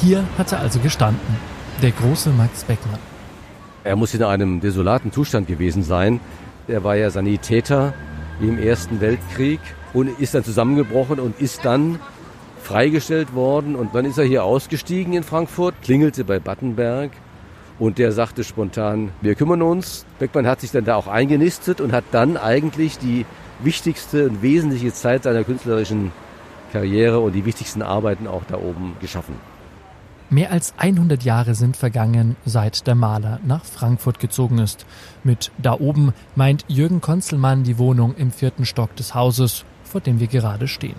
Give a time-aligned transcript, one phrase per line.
[0.00, 1.36] Hier hat er also gestanden,
[1.82, 3.00] der große Max Beckmann.
[3.82, 6.20] Er muss in einem desolaten Zustand gewesen sein.
[6.68, 7.94] Er war ja Sanitäter
[8.40, 9.58] im Ersten Weltkrieg
[9.94, 11.98] und ist dann zusammengebrochen und ist dann
[12.62, 13.74] freigestellt worden.
[13.74, 17.10] Und dann ist er hier ausgestiegen in Frankfurt, klingelte bei Battenberg
[17.80, 20.06] und der sagte spontan, wir kümmern uns.
[20.20, 23.26] Beckmann hat sich dann da auch eingenistet und hat dann eigentlich die
[23.64, 26.12] wichtigste und wesentliche Zeit seiner künstlerischen
[26.72, 29.34] Karriere und die wichtigsten Arbeiten auch da oben geschaffen.
[30.30, 34.84] Mehr als 100 Jahre sind vergangen, seit der Maler nach Frankfurt gezogen ist.
[35.24, 40.20] Mit da oben meint Jürgen Konzelmann die Wohnung im vierten Stock des Hauses, vor dem
[40.20, 40.96] wir gerade stehen.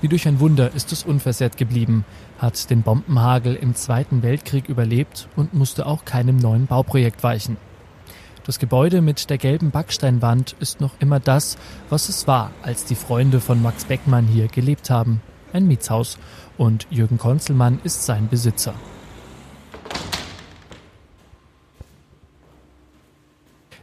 [0.00, 2.04] Wie durch ein Wunder ist es unversehrt geblieben,
[2.38, 7.56] hat den Bombenhagel im Zweiten Weltkrieg überlebt und musste auch keinem neuen Bauprojekt weichen.
[8.46, 11.56] Das Gebäude mit der gelben Backsteinwand ist noch immer das,
[11.88, 15.20] was es war, als die Freunde von Max Beckmann hier gelebt haben.
[15.52, 16.18] Ein Mietshaus.
[16.58, 18.74] Und Jürgen Konzelmann ist sein Besitzer.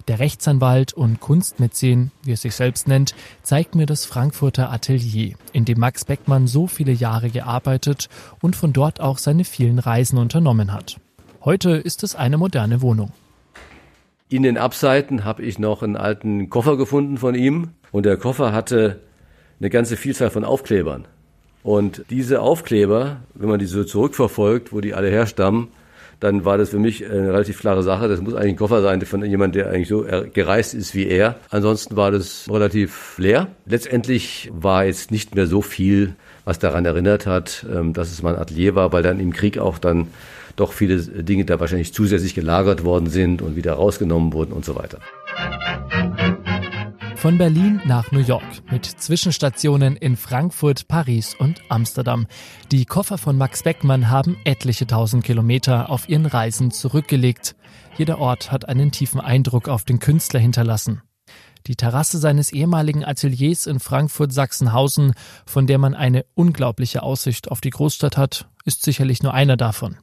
[0.08, 5.66] Der Rechtsanwalt und Kunstmäzen, wie er sich selbst nennt, zeigt mir das Frankfurter Atelier, in
[5.66, 8.08] dem Max Beckmann so viele Jahre gearbeitet
[8.42, 10.98] und von dort auch seine vielen Reisen unternommen hat.
[11.44, 13.12] Heute ist es eine moderne Wohnung.
[14.30, 18.54] In den Abseiten habe ich noch einen alten Koffer gefunden von ihm und der Koffer
[18.54, 19.02] hatte
[19.60, 21.08] eine ganze Vielzahl von Aufklebern.
[21.68, 25.68] Und diese Aufkleber, wenn man die so zurückverfolgt, wo die alle herstammen,
[26.22, 28.08] dann war das für mich eine relativ klare Sache.
[28.08, 31.36] Das muss eigentlich ein Koffer sein von jemandem, der eigentlich so gereist ist wie er.
[31.50, 33.50] Ansonsten war das relativ leer.
[33.66, 38.36] Letztendlich war jetzt nicht mehr so viel, was daran erinnert hat, ähm, dass es mal
[38.36, 40.08] ein Atelier war, weil dann im Krieg auch dann
[40.56, 44.78] doch viele Dinge da wahrscheinlich zusätzlich gelagert worden sind und wieder rausgenommen wurden und so
[44.78, 45.00] weiter.
[47.18, 52.28] Von Berlin nach New York mit Zwischenstationen in Frankfurt, Paris und Amsterdam.
[52.72, 57.56] Die Koffer von Max Beckmann haben etliche tausend Kilometer auf ihren Reisen zurückgelegt.
[57.98, 61.02] Jeder Ort hat einen tiefen Eindruck auf den Künstler hinterlassen.
[61.66, 65.14] Die Terrasse seines ehemaligen Ateliers in Frankfurt-Sachsenhausen,
[65.48, 69.98] von der man eine unglaubliche Aussicht auf die Großstadt hat, ist sicherlich nur einer davon.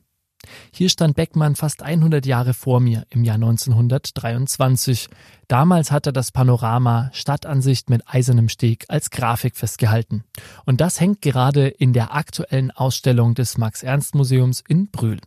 [0.72, 5.08] Hier stand Beckmann fast 100 Jahre vor mir im Jahr 1923.
[5.48, 10.24] Damals hat er das Panorama Stadtansicht mit eisernem Steg als Grafik festgehalten.
[10.64, 15.20] Und das hängt gerade in der aktuellen Ausstellung des Max-Ernst-Museums in Brühl.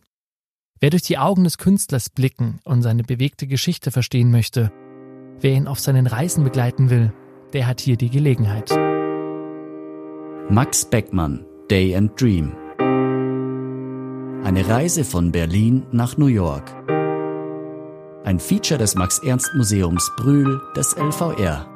[0.80, 4.72] Wer durch die Augen des Künstlers blicken und seine bewegte Geschichte verstehen möchte,
[5.40, 7.12] wer ihn auf seinen Reisen begleiten will,
[7.52, 8.70] der hat hier die Gelegenheit.
[10.50, 12.67] Max Beckmann, Day and Dream.
[14.44, 16.70] Eine Reise von Berlin nach New York.
[18.24, 21.66] Ein Feature des Max-Ernst-Museums Brühl des LVR.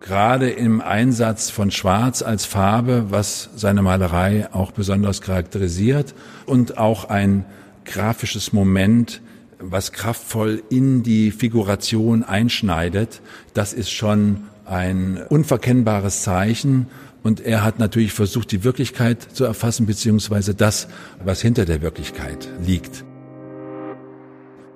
[0.00, 6.14] Gerade im Einsatz von Schwarz als Farbe, was seine Malerei auch besonders charakterisiert
[6.44, 7.44] und auch ein
[7.84, 9.22] grafisches Moment,
[9.58, 13.22] was kraftvoll in die Figuration einschneidet,
[13.54, 16.88] das ist schon ein unverkennbares Zeichen.
[17.22, 20.88] Und er hat natürlich versucht, die Wirklichkeit zu erfassen, beziehungsweise das,
[21.24, 23.04] was hinter der Wirklichkeit liegt.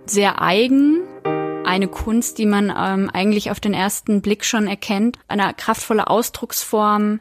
[0.07, 1.03] Sehr eigen,
[1.65, 7.21] eine Kunst, die man ähm, eigentlich auf den ersten Blick schon erkennt, eine kraftvolle Ausdrucksform,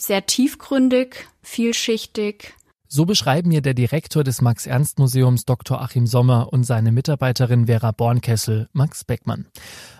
[0.00, 2.54] sehr tiefgründig, vielschichtig,
[2.92, 5.80] so beschreiben mir der Direktor des Max-Ernst-Museums Dr.
[5.80, 9.46] Achim Sommer und seine Mitarbeiterin Vera Bornkessel Max Beckmann.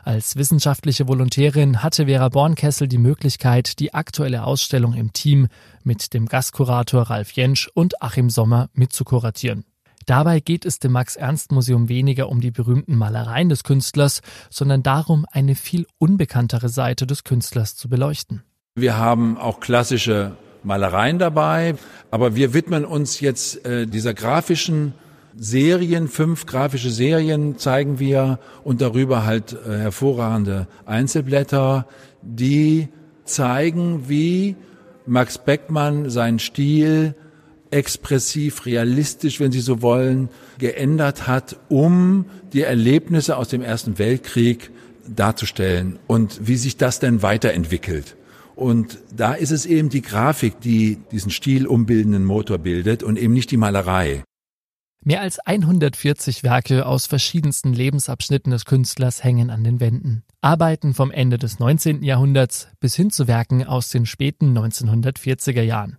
[0.04, 5.48] Als wissenschaftliche Volontärin hatte Vera Bornkessel die Möglichkeit, die aktuelle Ausstellung im Team
[5.82, 9.64] mit dem Gastkurator Ralf Jentsch und Achim Sommer mitzukuratieren.
[10.04, 14.20] Dabei geht es dem Max-Ernst-Museum weniger um die berühmten Malereien des Künstlers,
[14.50, 18.42] sondern darum, eine viel unbekanntere Seite des Künstlers zu beleuchten.
[18.74, 21.74] Wir haben auch klassische Malereien dabei.
[22.12, 24.92] Aber wir widmen uns jetzt äh, dieser grafischen
[25.34, 31.86] Serien, fünf grafische Serien zeigen wir und darüber halt äh, hervorragende Einzelblätter,
[32.20, 32.88] die
[33.24, 34.56] zeigen, wie
[35.06, 37.14] Max Beckmann seinen Stil
[37.70, 40.28] expressiv, realistisch, wenn Sie so wollen,
[40.58, 44.70] geändert hat, um die Erlebnisse aus dem Ersten Weltkrieg
[45.08, 48.16] darzustellen und wie sich das denn weiterentwickelt.
[48.54, 53.32] Und da ist es eben die Grafik, die diesen Stil umbildenden Motor bildet und eben
[53.32, 54.24] nicht die Malerei.
[55.04, 60.22] Mehr als 140 Werke aus verschiedensten Lebensabschnitten des Künstlers hängen an den Wänden.
[60.40, 62.04] Arbeiten vom Ende des 19.
[62.04, 65.98] Jahrhunderts bis hin zu Werken aus den späten 1940er Jahren.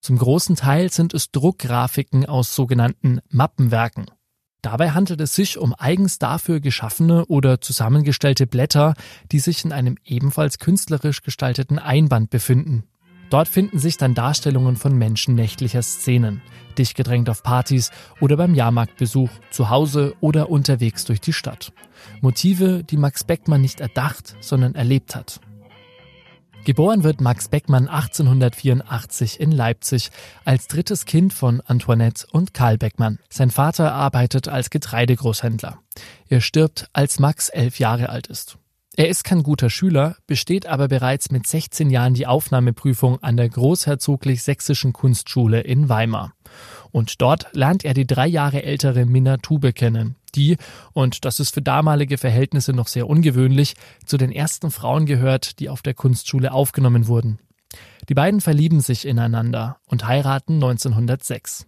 [0.00, 4.06] Zum großen Teil sind es Druckgrafiken aus sogenannten Mappenwerken.
[4.66, 8.94] Dabei handelt es sich um eigens dafür geschaffene oder zusammengestellte Blätter,
[9.30, 12.82] die sich in einem ebenfalls künstlerisch gestalteten Einband befinden.
[13.30, 16.42] Dort finden sich dann Darstellungen von Menschen nächtlicher Szenen,
[16.76, 21.72] dicht gedrängt auf Partys oder beim Jahrmarktbesuch, zu Hause oder unterwegs durch die Stadt.
[22.20, 25.40] Motive, die Max Beckmann nicht erdacht, sondern erlebt hat.
[26.66, 30.10] Geboren wird Max Beckmann 1884 in Leipzig
[30.44, 33.20] als drittes Kind von Antoinette und Karl Beckmann.
[33.30, 35.78] Sein Vater arbeitet als Getreidegroßhändler.
[36.28, 38.58] Er stirbt, als Max elf Jahre alt ist.
[38.96, 43.48] Er ist kein guter Schüler, besteht aber bereits mit 16 Jahren die Aufnahmeprüfung an der
[43.48, 46.32] Großherzoglich Sächsischen Kunstschule in Weimar.
[46.90, 50.56] Und dort lernt er die drei Jahre ältere Minna Tube kennen, die,
[50.92, 53.74] und das ist für damalige Verhältnisse noch sehr ungewöhnlich,
[54.04, 57.38] zu den ersten Frauen gehört, die auf der Kunstschule aufgenommen wurden.
[58.08, 61.66] Die beiden verlieben sich ineinander und heiraten 1906.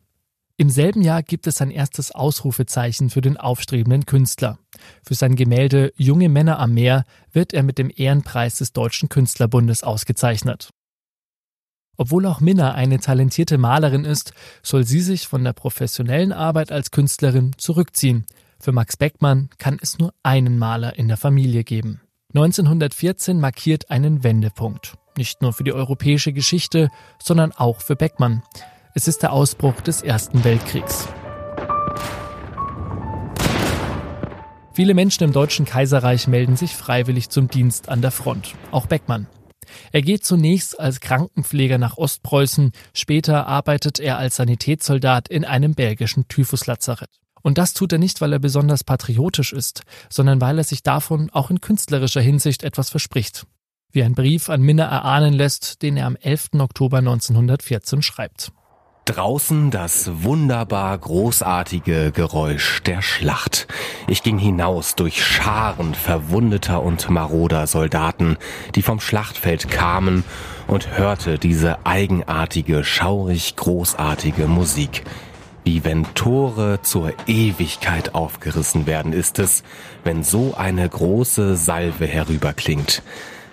[0.60, 4.58] Im selben Jahr gibt es sein erstes Ausrufezeichen für den aufstrebenden Künstler.
[5.04, 9.84] Für sein Gemälde Junge Männer am Meer wird er mit dem Ehrenpreis des Deutschen Künstlerbundes
[9.84, 10.70] ausgezeichnet.
[11.96, 14.32] Obwohl auch Minna eine talentierte Malerin ist,
[14.62, 18.24] soll sie sich von der professionellen Arbeit als Künstlerin zurückziehen.
[18.60, 22.00] Für Max Beckmann kann es nur einen Maler in der Familie geben.
[22.34, 24.94] 1914 markiert einen Wendepunkt.
[25.16, 26.90] Nicht nur für die europäische Geschichte,
[27.22, 28.42] sondern auch für Beckmann.
[28.94, 31.06] Es ist der Ausbruch des Ersten Weltkriegs.
[34.72, 39.28] Viele Menschen im Deutschen Kaiserreich melden sich freiwillig zum Dienst an der Front, auch Beckmann.
[39.92, 46.26] Er geht zunächst als Krankenpfleger nach Ostpreußen, später arbeitet er als Sanitätssoldat in einem belgischen
[46.26, 47.10] Typhuslazarett.
[47.48, 49.80] Und das tut er nicht, weil er besonders patriotisch ist,
[50.10, 53.46] sondern weil er sich davon auch in künstlerischer Hinsicht etwas verspricht.
[53.90, 56.50] Wie ein Brief an Minna erahnen lässt, den er am 11.
[56.58, 58.52] Oktober 1914 schreibt.
[59.06, 63.66] Draußen das wunderbar großartige Geräusch der Schlacht.
[64.08, 68.36] Ich ging hinaus durch Scharen verwundeter und maroder Soldaten,
[68.74, 70.22] die vom Schlachtfeld kamen
[70.66, 75.04] und hörte diese eigenartige, schaurig großartige Musik.
[75.70, 79.62] Wie wenn Tore zur Ewigkeit aufgerissen werden, ist es,
[80.02, 83.02] wenn so eine große Salve herüberklingt.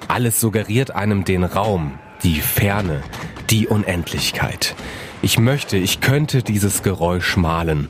[0.08, 3.02] Alles suggeriert einem den Raum, die Ferne,
[3.50, 4.76] die Unendlichkeit.
[5.22, 7.90] Ich möchte, ich könnte dieses Geräusch malen.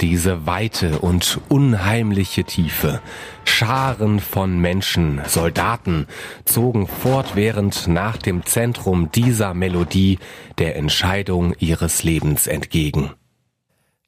[0.00, 3.00] Diese weite und unheimliche Tiefe.
[3.44, 6.06] Scharen von Menschen, Soldaten
[6.44, 10.18] zogen fortwährend nach dem Zentrum dieser Melodie
[10.58, 13.10] der Entscheidung ihres Lebens entgegen.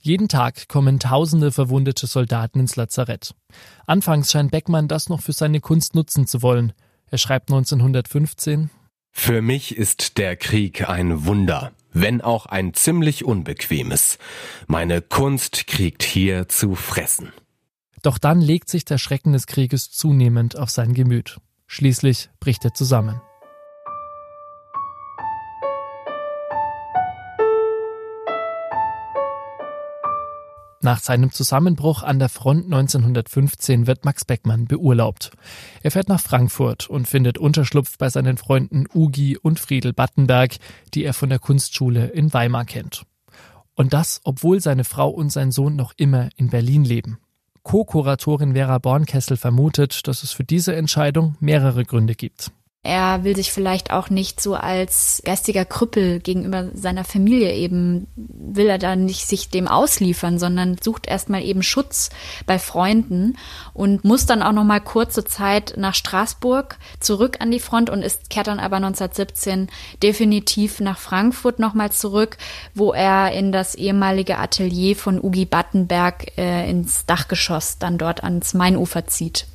[0.00, 3.34] Jeden Tag kommen tausende verwundete Soldaten ins Lazarett.
[3.86, 6.72] Anfangs scheint Beckmann das noch für seine Kunst nutzen zu wollen.
[7.10, 8.70] Er schreibt 1915
[9.10, 14.18] Für mich ist der Krieg ein Wunder wenn auch ein ziemlich unbequemes.
[14.66, 17.32] Meine Kunst kriegt hier zu fressen.
[18.02, 21.38] Doch dann legt sich der Schrecken des Krieges zunehmend auf sein Gemüt.
[21.66, 23.20] Schließlich bricht er zusammen.
[30.88, 35.32] Nach seinem Zusammenbruch an der Front 1915 wird Max Beckmann beurlaubt.
[35.82, 40.56] Er fährt nach Frankfurt und findet Unterschlupf bei seinen Freunden Ugi und Friedel Battenberg,
[40.94, 43.04] die er von der Kunstschule in Weimar kennt.
[43.74, 47.18] Und das, obwohl seine Frau und sein Sohn noch immer in Berlin leben.
[47.64, 52.50] Co-Kuratorin Vera Bornkessel vermutet, dass es für diese Entscheidung mehrere Gründe gibt.
[52.84, 58.68] Er will sich vielleicht auch nicht so als geistiger Krüppel gegenüber seiner Familie eben, will
[58.68, 62.08] er da nicht sich dem ausliefern, sondern sucht erstmal eben Schutz
[62.46, 63.36] bei Freunden
[63.74, 68.02] und muss dann auch noch mal kurze Zeit nach Straßburg zurück an die Front und
[68.02, 69.68] ist, kehrt dann aber 1917
[70.00, 72.38] definitiv nach Frankfurt nochmal zurück,
[72.74, 78.54] wo er in das ehemalige Atelier von Ugi Battenberg äh, ins Dachgeschoss dann dort ans
[78.54, 79.46] Mainufer zieht.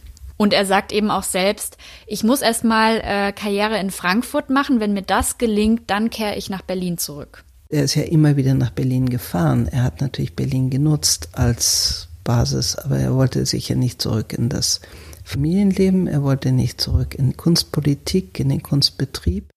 [0.43, 4.81] Und er sagt eben auch selbst, ich muss erstmal äh, Karriere in Frankfurt machen.
[4.81, 7.45] Wenn mir das gelingt, dann kehre ich nach Berlin zurück.
[7.69, 9.69] Er ist ja immer wieder nach Berlin gefahren.
[9.69, 14.81] Er hat natürlich Berlin genutzt als Basis, aber er wollte sicher nicht zurück in das
[15.23, 16.07] Familienleben.
[16.07, 19.49] Er wollte nicht zurück in Kunstpolitik, in den Kunstbetrieb.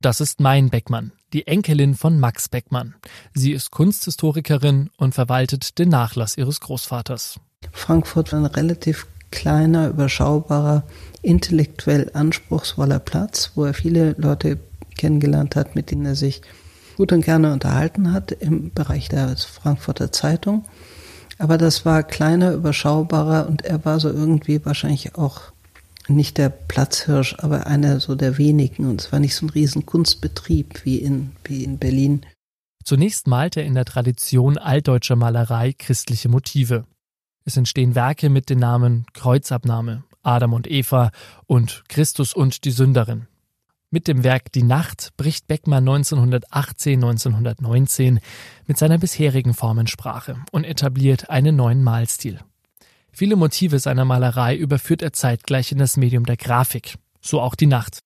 [0.00, 2.94] Das ist Mein Beckmann, die Enkelin von Max Beckmann.
[3.34, 7.40] Sie ist Kunsthistorikerin und verwaltet den Nachlass ihres Großvaters.
[7.72, 10.84] Frankfurt war ein relativ kleiner, überschaubarer,
[11.22, 14.58] intellektuell anspruchsvoller Platz, wo er viele Leute
[14.96, 16.42] kennengelernt hat, mit denen er sich
[16.96, 20.64] gut und gerne unterhalten hat im Bereich der Frankfurter Zeitung.
[21.38, 25.40] Aber das war kleiner, überschaubarer und er war so irgendwie wahrscheinlich auch
[26.08, 28.86] nicht der Platzhirsch, aber einer so der wenigen.
[28.88, 32.22] Und es war nicht so ein riesen Kunstbetrieb wie in, wie in Berlin.
[32.84, 36.84] Zunächst malt er in der Tradition altdeutscher Malerei christliche Motive.
[37.48, 41.10] Es entstehen Werke mit den Namen Kreuzabnahme, Adam und Eva
[41.46, 43.26] und Christus und die Sünderin.
[43.88, 48.18] Mit dem Werk Die Nacht bricht Beckmann 1918-1919
[48.66, 52.38] mit seiner bisherigen Formensprache und etabliert einen neuen Malstil.
[53.12, 57.64] Viele Motive seiner Malerei überführt er zeitgleich in das Medium der Grafik, so auch Die
[57.64, 58.00] Nacht.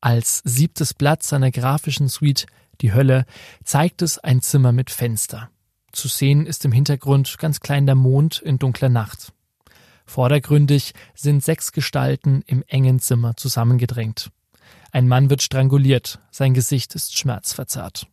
[0.00, 2.46] Als siebtes Blatt seiner grafischen Suite
[2.80, 3.26] Die Hölle
[3.62, 5.50] zeigt es ein Zimmer mit Fenster.
[5.96, 9.32] Zu sehen ist im Hintergrund ganz klein der Mond in dunkler Nacht.
[10.04, 14.30] Vordergründig sind sechs Gestalten im engen Zimmer zusammengedrängt.
[14.92, 18.08] Ein Mann wird stranguliert, sein Gesicht ist schmerzverzerrt.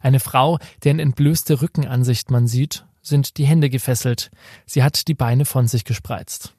[0.00, 4.30] Eine Frau, deren entblößte Rückenansicht man sieht, sind die Hände gefesselt,
[4.64, 6.54] sie hat die Beine von sich gespreizt.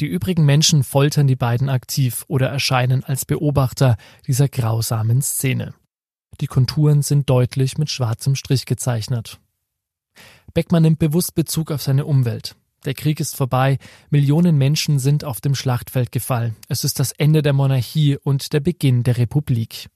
[0.00, 3.96] Die übrigen Menschen foltern die beiden aktiv oder erscheinen als Beobachter
[4.26, 5.72] dieser grausamen Szene.
[6.40, 9.38] Die Konturen sind deutlich mit schwarzem Strich gezeichnet.
[10.52, 12.56] Beckmann nimmt bewusst Bezug auf seine Umwelt.
[12.84, 13.78] Der Krieg ist vorbei,
[14.10, 16.56] Millionen Menschen sind auf dem Schlachtfeld gefallen.
[16.68, 19.88] Es ist das Ende der Monarchie und der Beginn der Republik.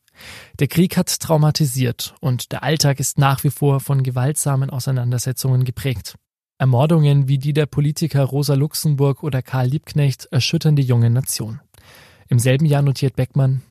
[0.59, 6.17] Der Krieg hat traumatisiert und der Alltag ist nach wie vor von gewaltsamen Auseinandersetzungen geprägt.
[6.59, 11.61] Ermordungen wie die der Politiker Rosa Luxemburg oder Karl Liebknecht erschüttern die junge Nation.
[12.29, 13.63] Im selben Jahr notiert Beckmann,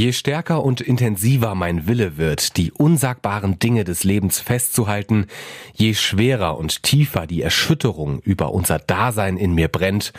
[0.00, 5.26] Je stärker und intensiver mein Wille wird, die unsagbaren Dinge des Lebens festzuhalten,
[5.74, 10.14] je schwerer und tiefer die Erschütterung über unser Dasein in mir brennt,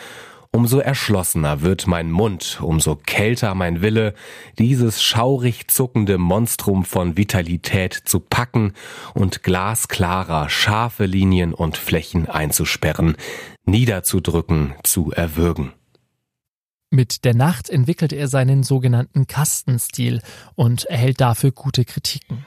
[0.52, 4.14] umso erschlossener wird mein Mund, umso kälter mein Wille,
[4.56, 8.74] dieses schaurig zuckende Monstrum von Vitalität zu packen
[9.14, 13.16] und glasklarer scharfe Linien und Flächen einzusperren,
[13.64, 15.72] niederzudrücken, zu erwürgen.
[16.94, 20.20] Mit der Nacht entwickelt er seinen sogenannten Kastenstil
[20.56, 22.44] und erhält dafür gute Kritiken.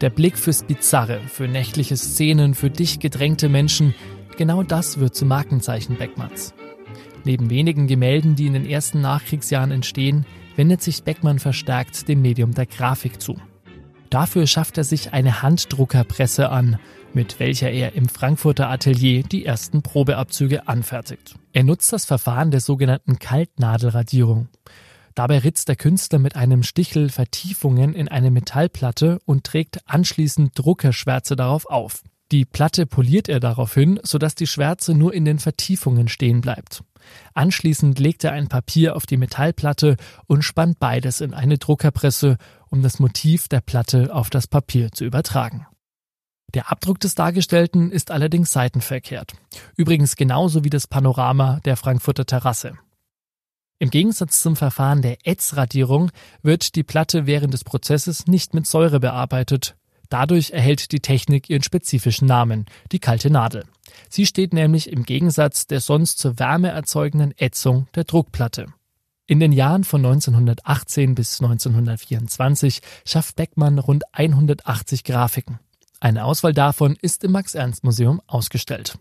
[0.00, 3.94] Der Blick fürs Bizarre, für nächtliche Szenen, für dicht gedrängte Menschen,
[4.38, 6.54] genau das wird zum Markenzeichen Beckmanns.
[7.24, 10.24] Neben wenigen Gemälden, die in den ersten Nachkriegsjahren entstehen,
[10.56, 13.36] wendet sich Beckmann verstärkt dem Medium der Grafik zu.
[14.08, 16.78] Dafür schafft er sich eine Handdruckerpresse an,
[17.14, 21.34] mit welcher er im Frankfurter Atelier die ersten Probeabzüge anfertigt.
[21.52, 24.48] Er nutzt das Verfahren der sogenannten Kaltnadelradierung.
[25.14, 31.36] Dabei ritzt der Künstler mit einem Stichel Vertiefungen in eine Metallplatte und trägt anschließend Druckerschwärze
[31.36, 32.02] darauf auf.
[32.30, 36.82] Die Platte poliert er daraufhin, sodass die Schwärze nur in den Vertiefungen stehen bleibt.
[37.34, 42.38] Anschließend legt er ein Papier auf die Metallplatte und spannt beides in eine Druckerpresse,
[42.70, 45.66] um das Motiv der Platte auf das Papier zu übertragen.
[46.54, 49.32] Der Abdruck des Dargestellten ist allerdings seitenverkehrt.
[49.76, 52.74] Übrigens genauso wie das Panorama der Frankfurter Terrasse.
[53.78, 56.10] Im Gegensatz zum Verfahren der Ätzradierung
[56.42, 59.76] wird die Platte während des Prozesses nicht mit Säure bearbeitet.
[60.08, 63.64] Dadurch erhält die Technik ihren spezifischen Namen, die kalte Nadel.
[64.10, 68.66] Sie steht nämlich im Gegensatz der sonst zur Wärme erzeugenden Ätzung der Druckplatte.
[69.26, 75.58] In den Jahren von 1918 bis 1924 schafft Beckmann rund 180 Grafiken.
[76.02, 78.98] Eine Auswahl davon ist im Max-Ernst-Museum ausgestellt.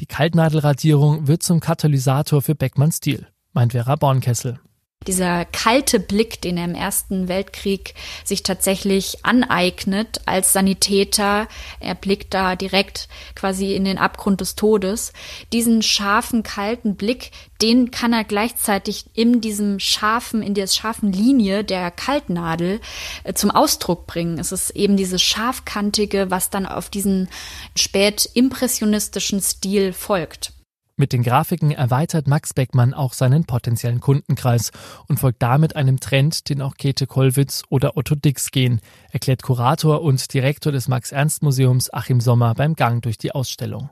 [0.00, 4.58] Die Kaltnadelradierung wird zum Katalysator für Beckmanns Stil, meint Vera Bornkessel
[5.06, 7.94] dieser kalte Blick, den er im Ersten Weltkrieg
[8.24, 11.48] sich tatsächlich aneignet als Sanitäter,
[11.80, 15.12] er blickt da direkt quasi in den Abgrund des Todes,
[15.52, 17.30] diesen scharfen, kalten Blick,
[17.60, 22.80] den kann er gleichzeitig in diesem scharfen, in der scharfen Linie der Kaltnadel
[23.22, 24.38] äh, zum Ausdruck bringen.
[24.38, 27.28] Es ist eben dieses scharfkantige, was dann auf diesen
[27.76, 30.53] spätimpressionistischen Stil folgt.
[30.96, 34.70] Mit den Grafiken erweitert Max Beckmann auch seinen potenziellen Kundenkreis
[35.08, 40.02] und folgt damit einem Trend, den auch Käthe Kollwitz oder Otto Dix gehen, erklärt Kurator
[40.02, 43.90] und Direktor des Max-Ernst-Museums Achim Sommer beim Gang durch die Ausstellung.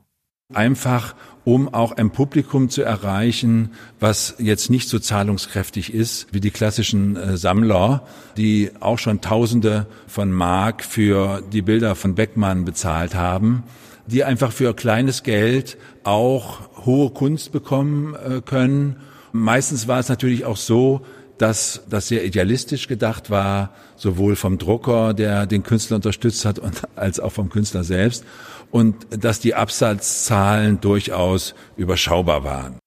[0.54, 6.52] Einfach, um auch ein Publikum zu erreichen, was jetzt nicht so zahlungskräftig ist wie die
[6.52, 8.06] klassischen äh, Sammler,
[8.36, 13.64] die auch schon Tausende von Mark für die Bilder von Beckmann bezahlt haben
[14.06, 18.96] die einfach für kleines Geld auch hohe Kunst bekommen äh, können.
[19.32, 21.02] Meistens war es natürlich auch so,
[21.38, 26.82] dass das sehr idealistisch gedacht war, sowohl vom Drucker, der den Künstler unterstützt hat, und,
[26.96, 28.24] als auch vom Künstler selbst,
[28.70, 32.81] und dass die Absatzzahlen durchaus überschaubar waren.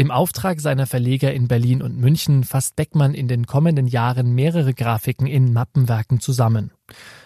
[0.00, 4.72] Im Auftrag seiner Verleger in Berlin und München fasst Beckmann in den kommenden Jahren mehrere
[4.72, 6.70] Grafiken in Mappenwerken zusammen.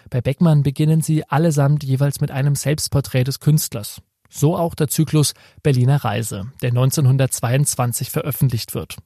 [0.09, 4.01] Bei Beckmann beginnen sie allesamt jeweils mit einem Selbstporträt des Künstlers.
[4.29, 8.97] So auch der Zyklus Berliner Reise, der 1922 veröffentlicht wird.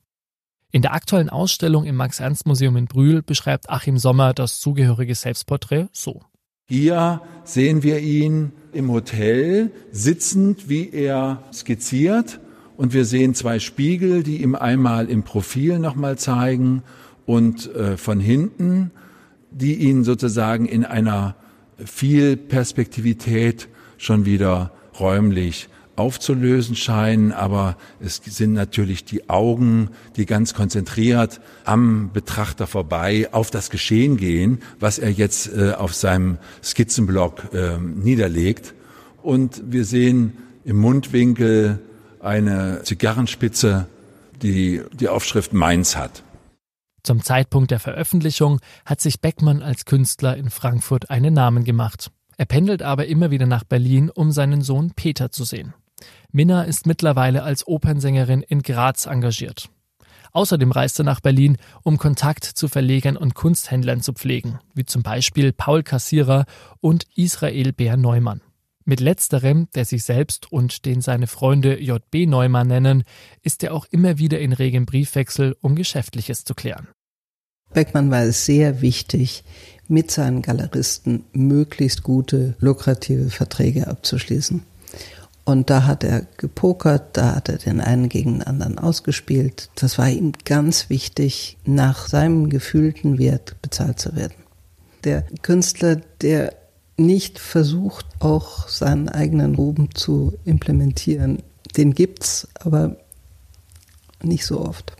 [0.72, 6.24] In der aktuellen Ausstellung im Max-Ernst-Museum in Brühl beschreibt Achim Sommer das zugehörige Selbstporträt so.
[6.68, 12.40] Hier sehen wir ihn im Hotel sitzend, wie er skizziert
[12.80, 16.82] und wir sehen zwei Spiegel, die ihm einmal im Profil nochmal zeigen
[17.26, 18.92] und äh, von hinten,
[19.52, 21.36] die ihn sozusagen in einer
[21.84, 23.68] viel Perspektivität
[23.98, 25.68] schon wieder räumlich
[25.98, 33.52] aufzulösen scheinen, aber es sind natürlich die Augen, die ganz konzentriert am Betrachter vorbei auf
[33.52, 38.74] das Geschehen gehen, was er jetzt äh, auf seinem Skizzenblock äh, niederlegt.
[39.22, 41.80] Und wir sehen im Mundwinkel
[42.22, 43.88] eine Zigarrenspitze,
[44.42, 46.24] die die Aufschrift Mainz hat.
[47.04, 52.12] Zum Zeitpunkt der Veröffentlichung hat sich Beckmann als Künstler in Frankfurt einen Namen gemacht.
[52.38, 55.74] Er pendelt aber immer wieder nach Berlin, um seinen Sohn Peter zu sehen.
[56.32, 59.70] Minna ist mittlerweile als Opernsängerin in Graz engagiert.
[60.32, 65.02] Außerdem reist er nach Berlin, um Kontakt zu Verlegern und Kunsthändlern zu pflegen, wie zum
[65.02, 66.46] Beispiel Paul Kassierer
[66.82, 68.42] und Israel Bär Neumann.
[68.90, 73.04] Mit letzterem, der sich selbst und den seine Freunde JB Neumann nennen,
[73.44, 76.88] ist er auch immer wieder in regem Briefwechsel, um Geschäftliches zu klären.
[77.72, 79.44] Beckmann war es sehr wichtig,
[79.88, 84.64] mit seinen Galeristen möglichst gute, lukrative Verträge abzuschließen.
[85.46, 89.70] Und da hat er gepokert, da hat er den einen gegen den anderen ausgespielt.
[89.76, 94.34] Das war ihm ganz wichtig, nach seinem gefühlten Wert bezahlt zu werden.
[95.04, 96.56] Der Künstler, der
[97.00, 101.42] nicht versucht, auch seinen eigenen Ruhm zu implementieren,
[101.78, 102.98] den gibt's, aber
[104.22, 104.94] nicht so oft.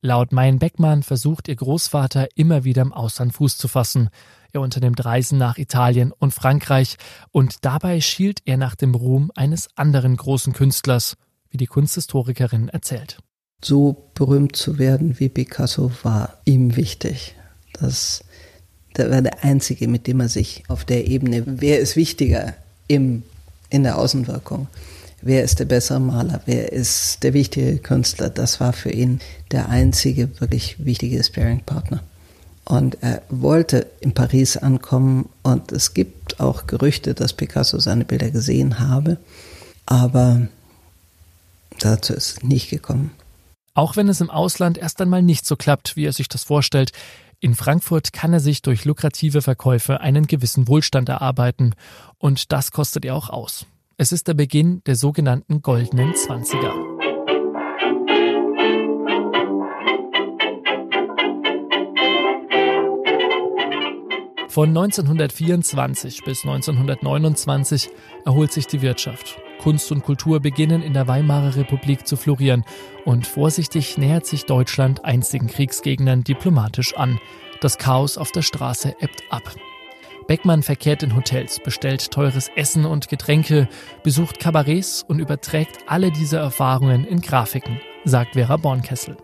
[0.00, 4.10] Laut Mayen Beckmann versucht ihr Großvater immer wieder im Ausland Fuß zu fassen.
[4.52, 6.96] Er unternimmt Reisen nach Italien und Frankreich
[7.32, 11.16] und dabei schielt er nach dem Ruhm eines anderen großen Künstlers,
[11.50, 13.18] wie die Kunsthistorikerin erzählt.
[13.62, 17.34] So berühmt zu werden wie Picasso war ihm wichtig.
[17.72, 18.24] Das,
[18.98, 22.54] der war der Einzige, mit dem er sich auf der Ebene, wer ist wichtiger
[22.88, 23.22] im,
[23.70, 24.66] in der Außenwirkung,
[25.22, 29.68] wer ist der bessere Maler, wer ist der wichtige Künstler, das war für ihn der
[29.68, 32.02] einzige wirklich wichtige Sparing-Partner.
[32.64, 38.30] Und er wollte in Paris ankommen und es gibt auch Gerüchte, dass Picasso seine Bilder
[38.30, 39.16] gesehen habe,
[39.86, 40.48] aber
[41.78, 43.12] dazu ist es nicht gekommen.
[43.72, 46.92] Auch wenn es im Ausland erst einmal nicht so klappt, wie er sich das vorstellt,
[47.40, 51.74] in Frankfurt kann er sich durch lukrative Verkäufe einen gewissen Wohlstand erarbeiten
[52.18, 53.66] und das kostet er auch aus.
[53.96, 56.74] Es ist der Beginn der sogenannten goldenen Zwanziger.
[64.48, 67.90] Von 1924 bis 1929
[68.24, 69.38] erholt sich die Wirtschaft.
[69.58, 72.64] Kunst und Kultur beginnen in der Weimarer Republik zu florieren
[73.04, 77.18] und vorsichtig nähert sich Deutschland einstigen Kriegsgegnern diplomatisch an.
[77.60, 79.54] Das Chaos auf der Straße ebbt ab.
[80.26, 83.68] Beckmann verkehrt in Hotels, bestellt teures Essen und Getränke,
[84.02, 89.16] besucht Kabarets und überträgt alle diese Erfahrungen in Grafiken, sagt Vera Bornkessel.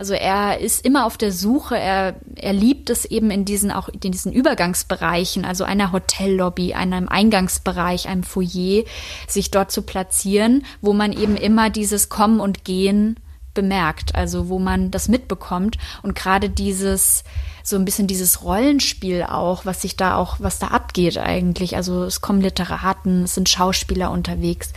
[0.00, 3.90] Also er ist immer auf der Suche, er, er liebt es eben in diesen auch
[3.90, 8.84] in diesen Übergangsbereichen, also einer Hotellobby, einem Eingangsbereich, einem Foyer,
[9.28, 13.20] sich dort zu platzieren, wo man eben immer dieses Kommen und Gehen
[13.52, 17.22] bemerkt, also wo man das mitbekommt und gerade dieses
[17.62, 21.76] so ein bisschen dieses Rollenspiel auch, was sich da auch, was da abgeht eigentlich.
[21.76, 24.72] Also es kommen Literaten, es sind Schauspieler unterwegs,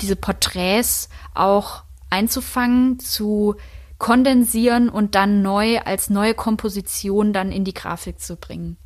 [0.00, 3.56] diese Porträts auch einzufangen, zu
[4.02, 8.76] kondensieren und dann neu als neue Komposition dann in die Grafik zu bringen.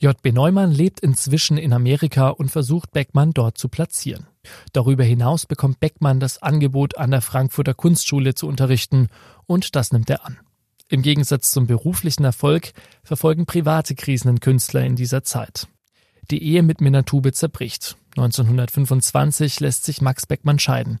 [0.00, 0.32] J.B.
[0.32, 4.26] Neumann lebt inzwischen in Amerika und versucht Beckmann dort zu platzieren.
[4.74, 9.08] Darüber hinaus bekommt Beckmann das Angebot, an der Frankfurter Kunstschule zu unterrichten,
[9.46, 10.38] und das nimmt er an.
[10.88, 15.68] Im Gegensatz zum beruflichen Erfolg verfolgen private Krisen den Künstler in dieser Zeit.
[16.30, 17.96] Die Ehe mit Minna Tube zerbricht.
[18.16, 20.98] 1925 lässt sich Max Beckmann scheiden.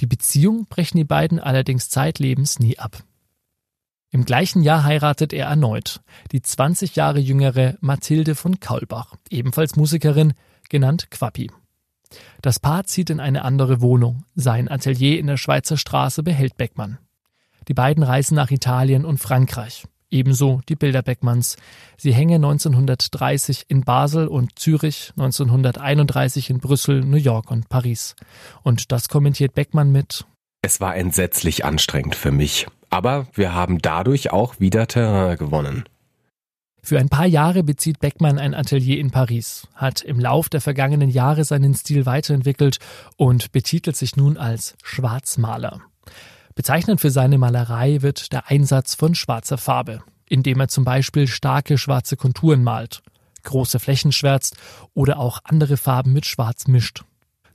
[0.00, 3.04] Die Beziehung brechen die beiden allerdings zeitlebens nie ab.
[4.10, 6.02] Im gleichen Jahr heiratet er erneut,
[6.32, 10.34] die 20 Jahre jüngere Mathilde von Kaulbach, ebenfalls Musikerin,
[10.68, 11.50] genannt Quappi.
[12.42, 14.24] Das Paar zieht in eine andere Wohnung.
[14.34, 16.98] Sein Atelier in der Schweizer Straße behält Beckmann.
[17.68, 19.84] Die beiden reisen nach Italien und Frankreich.
[20.12, 21.56] Ebenso die Bilder Beckmanns.
[21.96, 28.14] Sie hängen 1930 in Basel und Zürich, 1931 in Brüssel, New York und Paris.
[28.62, 30.26] Und das kommentiert Beckmann mit
[30.60, 35.84] Es war entsetzlich anstrengend für mich, aber wir haben dadurch auch wieder Terrain gewonnen.
[36.84, 41.10] Für ein paar Jahre bezieht Beckmann ein Atelier in Paris, hat im Lauf der vergangenen
[41.10, 42.78] Jahre seinen Stil weiterentwickelt
[43.16, 45.80] und betitelt sich nun als Schwarzmaler.
[46.54, 51.78] Bezeichnend für seine Malerei wird der Einsatz von schwarzer Farbe, indem er zum Beispiel starke
[51.78, 53.02] schwarze Konturen malt,
[53.42, 54.56] große Flächen schwärzt
[54.94, 57.04] oder auch andere Farben mit Schwarz mischt.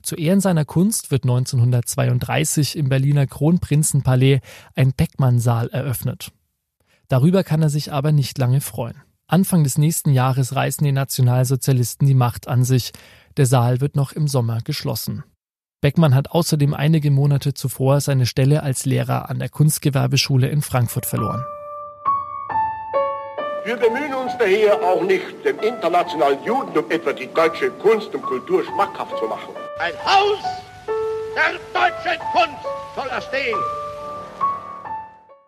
[0.02, 4.40] Zu Ehren seiner Kunst wird 1932 im Berliner Kronprinzenpalais
[4.74, 6.32] ein Beckmann-Saal eröffnet.
[7.08, 9.02] Darüber kann er sich aber nicht lange freuen.
[9.26, 12.92] Anfang des nächsten Jahres reißen die Nationalsozialisten die Macht an sich.
[13.36, 15.24] Der Saal wird noch im Sommer geschlossen.
[15.80, 21.06] Beckmann hat außerdem einige Monate zuvor seine Stelle als Lehrer an der Kunstgewerbeschule in Frankfurt
[21.06, 21.44] verloren.
[23.64, 28.64] Wir bemühen uns daher auch nicht, dem internationalen Judentum etwa die deutsche Kunst und Kultur
[28.64, 29.54] schmackhaft zu machen.
[29.78, 30.42] Ein Haus
[31.36, 32.64] der deutschen Kunst
[32.96, 33.58] soll er stehen.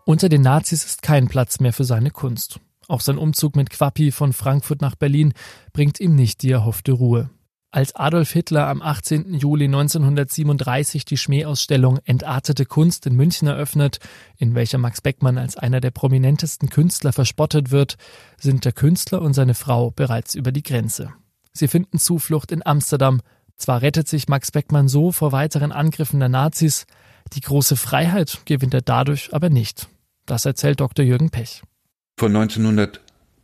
[0.05, 2.61] Unter den Nazis ist kein Platz mehr für seine Kunst.
[2.87, 5.33] Auch sein Umzug mit Quappi von Frankfurt nach Berlin
[5.73, 7.31] bringt ihm nicht die erhoffte Ruhe.
[7.73, 9.33] Als Adolf Hitler am 18.
[9.35, 14.01] Juli 1937 die Schmähausstellung Entartete Kunst in München eröffnet,
[14.39, 17.97] in welcher Max Beckmann als einer der prominentesten Künstler verspottet wird,
[18.39, 21.13] sind der Künstler und seine Frau bereits über die Grenze.
[21.53, 23.21] Sie finden Zuflucht in Amsterdam.
[23.57, 26.87] Zwar rettet sich Max Beckmann so vor weiteren Angriffen der Nazis,
[27.35, 29.89] die große Freiheit gewinnt er dadurch aber nicht.
[30.27, 31.05] Das erzählt Dr.
[31.05, 31.63] Jürgen Pech
[32.21, 32.33] von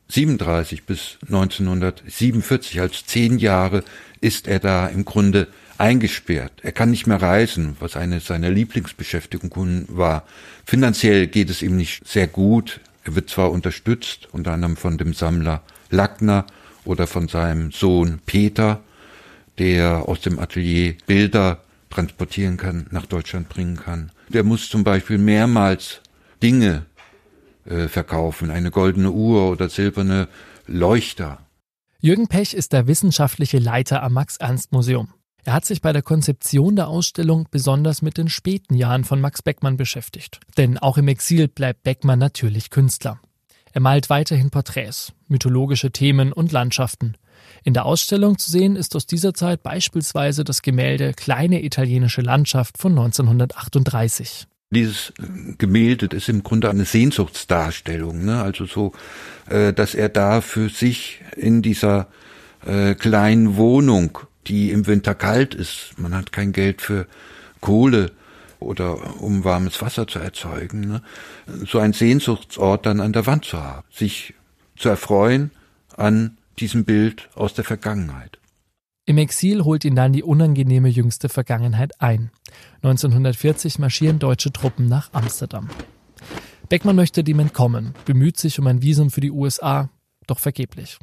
[0.08, 3.82] 1937 bis 1947, als zehn Jahre,
[4.20, 6.52] ist er da im Grunde eingesperrt.
[6.62, 10.24] Er kann nicht mehr reisen, was eine seiner Lieblingsbeschäftigungen war.
[10.64, 12.80] Finanziell geht es ihm nicht sehr gut.
[13.04, 16.46] Er wird zwar unterstützt, unter anderem von dem Sammler Lackner
[16.84, 18.80] oder von seinem Sohn Peter,
[19.58, 24.10] der aus dem Atelier Bilder transportieren kann, nach Deutschland bringen kann.
[24.28, 26.00] Der muss zum Beispiel mehrmals
[26.42, 26.86] Dinge
[27.66, 30.29] äh, verkaufen, eine goldene Uhr oder silberne
[30.66, 31.38] Leuchter.
[32.00, 35.09] Jürgen Pech ist der wissenschaftliche Leiter am Max-Ernst-Museum.
[35.44, 39.42] Er hat sich bei der Konzeption der Ausstellung besonders mit den späten Jahren von Max
[39.42, 40.40] Beckmann beschäftigt.
[40.57, 43.20] Denn auch im Exil bleibt Beckmann natürlich Künstler.
[43.72, 47.16] Er malt weiterhin Porträts, mythologische Themen und Landschaften.
[47.62, 52.79] In der Ausstellung zu sehen ist aus dieser Zeit beispielsweise das Gemälde Kleine italienische Landschaft
[52.79, 54.46] von 1938.
[54.70, 55.12] Dieses
[55.59, 58.42] Gemälde ist im Grunde eine Sehnsuchtsdarstellung, ne?
[58.42, 58.92] also so,
[59.48, 62.09] äh, dass er da für sich in dieser
[62.66, 67.07] äh, kleinen Wohnung, die im Winter kalt ist, man hat kein Geld für
[67.61, 68.11] Kohle
[68.59, 71.02] oder um warmes Wasser zu erzeugen, ne?
[71.64, 74.35] so ein Sehnsuchtsort dann an der Wand zu haben, sich
[74.76, 75.52] zu erfreuen
[75.96, 78.38] an diesem Bild aus der Vergangenheit.
[79.08, 82.32] Im Exil holt ihn dann die unangenehme jüngste Vergangenheit ein.
[82.82, 85.68] 1940 marschieren deutsche Truppen nach Amsterdam.
[86.68, 89.90] Beckmann möchte dem entkommen, bemüht sich um ein Visum für die USA,
[90.26, 90.98] doch vergeblich.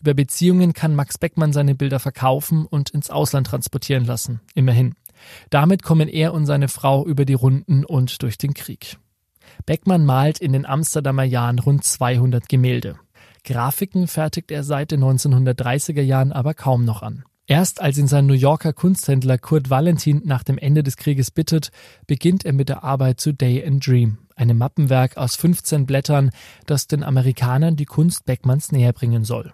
[0.00, 4.96] Über Beziehungen kann Max Beckmann seine Bilder verkaufen und ins Ausland transportieren lassen, immerhin.
[5.48, 8.98] Damit kommen er und seine Frau über die Runden und durch den Krieg.
[9.64, 12.98] Beckmann malt in den Amsterdamer Jahren rund 200 Gemälde.
[13.44, 17.24] Grafiken fertigt er seit den 1930er Jahren aber kaum noch an.
[17.46, 21.70] Erst als ihn sein New Yorker Kunsthändler Kurt Valentin nach dem Ende des Krieges bittet,
[22.06, 26.30] beginnt er mit der Arbeit zu Day and Dream, einem Mappenwerk aus 15 Blättern,
[26.66, 29.52] das den Amerikanern die Kunst Beckmanns näher bringen soll.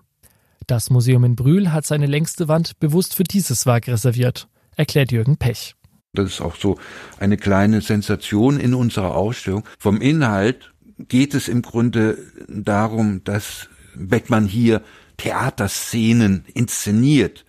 [0.66, 5.38] Das Museum in Brühl hat seine längste Wand bewusst für dieses Werk reserviert, erklärt Jürgen
[5.38, 5.74] Pech.
[6.12, 6.79] Das ist auch so
[7.18, 9.64] eine kleine Sensation in unserer Ausstellung.
[9.79, 13.68] Vom Inhalt geht es im Grunde darum, dass
[13.99, 14.83] Beckmann hier
[15.17, 17.45] Theaterszenen inszeniert,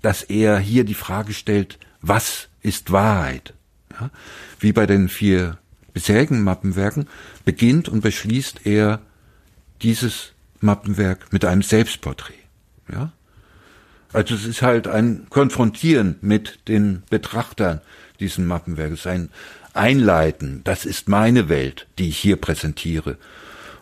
[0.00, 3.54] dass er hier die Frage stellt, was ist Wahrheit?
[3.98, 4.10] Ja,
[4.60, 5.58] wie bei den vier
[5.92, 7.08] bisherigen Mappenwerken
[7.44, 9.00] beginnt und beschließt er
[9.82, 12.34] dieses Mappenwerk mit einem Selbstporträt.
[12.90, 13.12] Ja?
[14.12, 17.80] Also es ist halt ein Konfrontieren mit den Betrachtern
[18.20, 19.30] diesen Mappenwerkes, ein
[19.72, 20.62] Einleiten.
[20.64, 23.18] Das ist meine Welt, die ich hier präsentiere.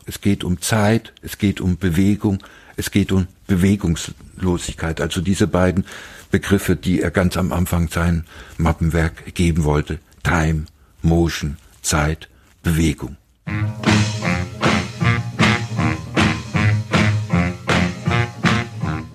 [0.04, 2.42] Es geht um Zeit, es geht um Bewegung,
[2.76, 5.00] es geht um Bewegungslosigkeit.
[5.00, 5.84] Also diese beiden
[6.30, 8.24] Begriffe, die er ganz am Anfang sein
[8.56, 9.98] Mappenwerk geben wollte.
[10.24, 10.64] Time,
[11.02, 12.28] Motion, Zeit,
[12.62, 13.16] Bewegung.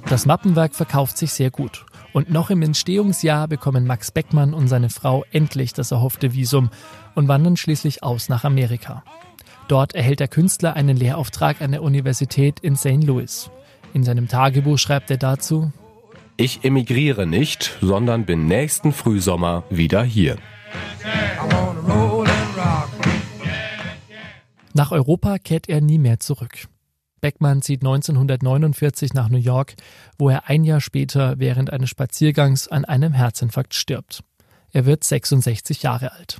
[0.07, 1.85] Das Mappenwerk verkauft sich sehr gut.
[2.13, 6.69] Und noch im Entstehungsjahr bekommen Max Beckmann und seine Frau endlich das erhoffte Visum
[7.13, 9.03] und wandern schließlich aus nach Amerika.
[9.67, 13.03] Dort erhält der Künstler einen Lehrauftrag an der Universität in St.
[13.03, 13.49] Louis.
[13.93, 15.71] In seinem Tagebuch schreibt er dazu,
[16.39, 20.37] ich emigriere nicht, sondern bin nächsten Frühsommer wieder hier.
[24.75, 26.67] Nach Europa kehrt er nie mehr zurück.
[27.21, 29.73] Beckmann zieht 1949 nach New York,
[30.19, 34.23] wo er ein Jahr später während eines Spaziergangs an einem Herzinfarkt stirbt.
[34.71, 36.37] Er wird 66 Jahre alt.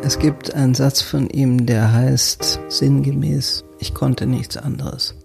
[0.00, 5.16] Es gibt einen Satz von ihm, der heißt sinngemäß, ich konnte nichts anderes.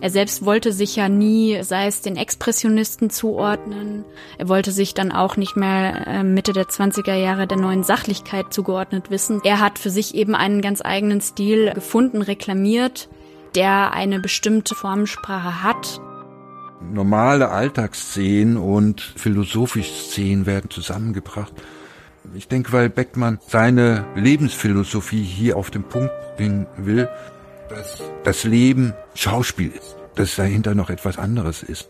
[0.00, 4.04] Er selbst wollte sich ja nie, sei es den Expressionisten zuordnen.
[4.38, 8.54] Er wollte sich dann auch nicht mehr äh, Mitte der 20er Jahre der neuen Sachlichkeit
[8.54, 9.40] zugeordnet wissen.
[9.42, 13.08] Er hat für sich eben einen ganz eigenen Stil gefunden, reklamiert,
[13.56, 16.00] der eine bestimmte Formensprache hat.
[16.92, 21.52] Normale Alltagsszenen und philosophische Szenen werden zusammengebracht.
[22.34, 27.08] Ich denke, weil Beckmann seine Lebensphilosophie hier auf den Punkt bringen will,
[27.68, 31.88] dass das Leben Schauspiel ist, dass dahinter noch etwas anderes ist.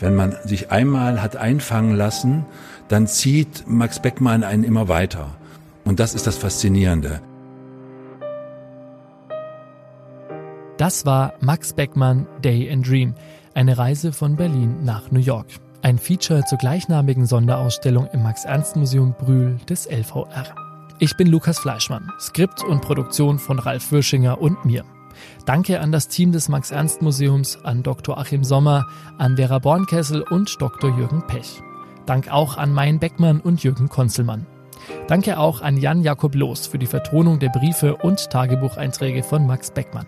[0.00, 2.44] Wenn man sich einmal hat einfangen lassen,
[2.88, 5.34] dann zieht Max Beckmann einen immer weiter.
[5.84, 7.20] Und das ist das Faszinierende.
[10.76, 13.14] Das war Max Beckmann Day and Dream,
[13.54, 15.46] eine Reise von Berlin nach New York.
[15.84, 20.54] Ein Feature zur gleichnamigen Sonderausstellung im Max-Ernst-Museum Brühl des LVR.
[20.98, 24.82] Ich bin Lukas Fleischmann, Skript und Produktion von Ralf Würschinger und mir.
[25.44, 28.16] Danke an das Team des Max-Ernst-Museums, an Dr.
[28.16, 28.86] Achim Sommer,
[29.18, 30.96] an Vera Bornkessel und Dr.
[30.96, 31.60] Jürgen Pech.
[32.06, 34.46] Dank auch an Mein Beckmann und Jürgen Konzelmann.
[35.06, 39.70] Danke auch an Jan Jakob Loos für die Vertonung der Briefe und Tagebucheinträge von Max
[39.70, 40.06] Beckmann.